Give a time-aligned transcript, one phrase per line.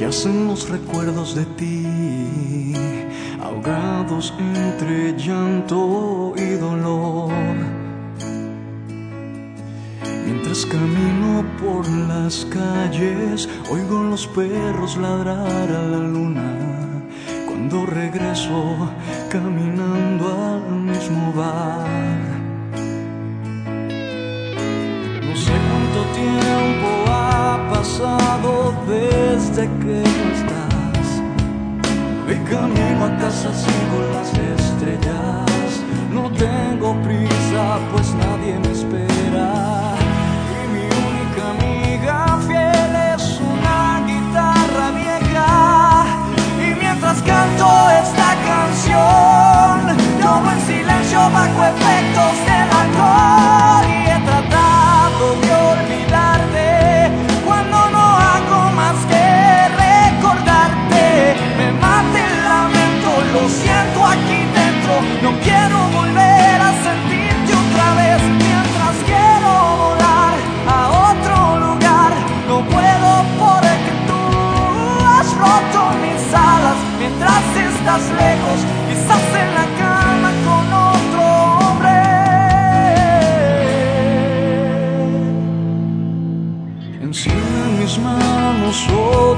[0.00, 2.72] Nacen los recuerdos de ti,
[3.42, 7.32] ahogados entre llanto y dolor.
[10.24, 16.52] Mientras camino por las calles, oigo los perros ladrar a la luna.
[17.46, 18.76] Cuando regreso
[19.30, 20.43] caminando al
[29.54, 31.22] desde que no estás.
[32.26, 32.93] De camino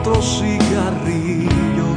[0.00, 1.88] otro cigarrillo.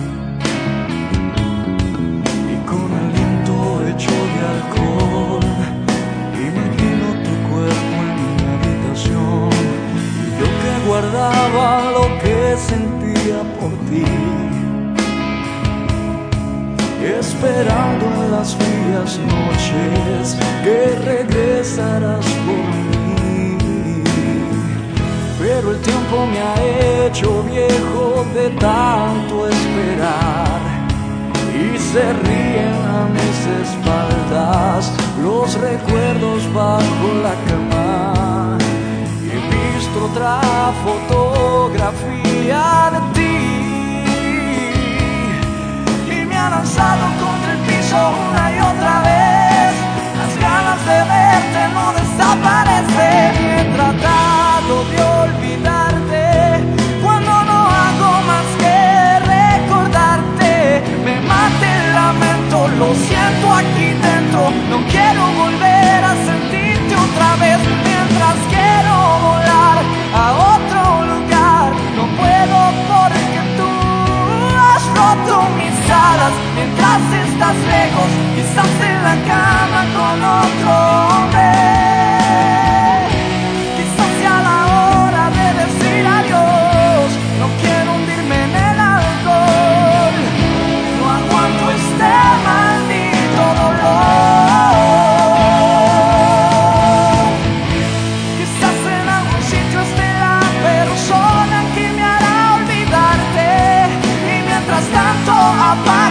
[2.52, 3.56] Y con aliento
[3.88, 5.46] hecho de alcohol
[6.50, 9.50] imagino tu cuerpo en mi habitación.
[10.20, 14.06] Y yo que guardaba lo que sentía por ti.
[17.20, 22.53] Esperando en las frías noches que regresarás por
[26.32, 26.56] me ha
[27.06, 30.62] hecho viejo de tanto esperar
[31.54, 34.92] y se ríen a mis espaldas
[35.22, 38.58] los recuerdos bajo la cama.
[39.32, 40.42] He visto otra
[40.86, 42.64] fotografía
[42.94, 43.13] de
[76.56, 80.72] mientras estás lejos, quizás en la cama con otro
[81.10, 81.52] hombre.
[83.78, 87.08] Quizás sea la hora de decir adiós,
[87.40, 90.16] no quiero hundirme en el alcohol,
[91.00, 92.12] no aguanto este
[92.48, 94.54] maldito dolor.
[98.38, 100.40] Quizás en algún sitio esté la
[100.70, 103.48] persona que me hará olvidarte
[104.32, 106.03] y mientras tanto apaga.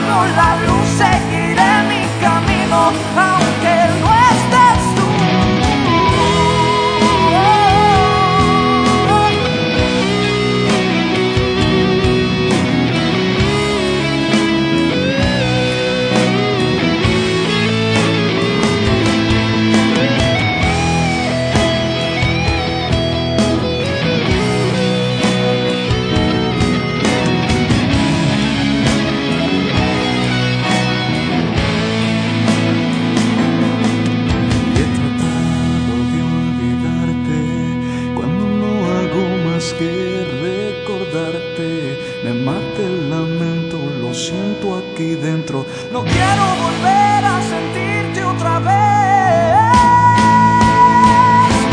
[45.93, 48.73] No quiero volver a sentirte otra vez.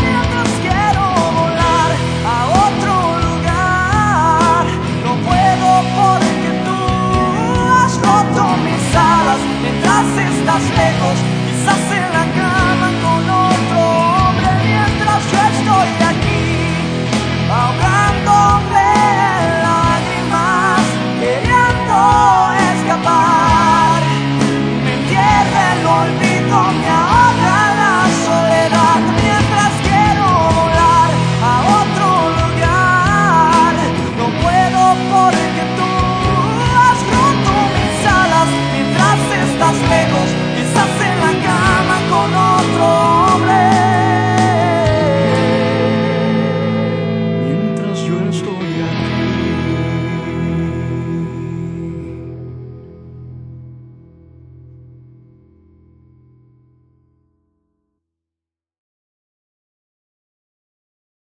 [0.02, 1.02] Mientras quiero
[1.40, 1.90] volar
[2.26, 2.92] a otro
[3.26, 4.66] lugar,
[5.04, 6.80] no puedo porque tú
[7.72, 9.40] has roto mis alas.
[9.62, 11.16] Mientras estás lejos,
[11.46, 12.19] quizás en